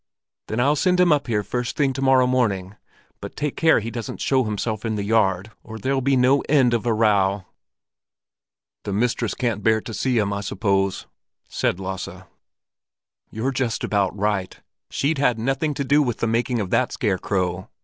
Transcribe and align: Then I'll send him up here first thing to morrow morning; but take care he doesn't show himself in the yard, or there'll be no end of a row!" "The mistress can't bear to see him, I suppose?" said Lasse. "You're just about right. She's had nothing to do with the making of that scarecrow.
Then 0.47 0.59
I'll 0.59 0.75
send 0.75 0.99
him 0.99 1.11
up 1.11 1.27
here 1.27 1.43
first 1.43 1.77
thing 1.77 1.93
to 1.93 2.01
morrow 2.01 2.25
morning; 2.25 2.75
but 3.19 3.35
take 3.35 3.55
care 3.55 3.79
he 3.79 3.91
doesn't 3.91 4.19
show 4.19 4.43
himself 4.45 4.83
in 4.83 4.95
the 4.95 5.03
yard, 5.03 5.51
or 5.63 5.77
there'll 5.77 6.01
be 6.01 6.15
no 6.15 6.41
end 6.49 6.73
of 6.73 6.87
a 6.87 6.91
row!" 6.91 7.45
"The 8.83 8.93
mistress 8.93 9.35
can't 9.35 9.61
bear 9.61 9.79
to 9.81 9.93
see 9.93 10.17
him, 10.17 10.33
I 10.33 10.41
suppose?" 10.41 11.05
said 11.47 11.79
Lasse. 11.79 12.23
"You're 13.29 13.51
just 13.51 13.83
about 13.83 14.17
right. 14.17 14.59
She's 14.89 15.19
had 15.19 15.37
nothing 15.37 15.75
to 15.75 15.83
do 15.83 16.01
with 16.01 16.17
the 16.17 16.25
making 16.25 16.59
of 16.59 16.71
that 16.71 16.91
scarecrow. 16.91 17.69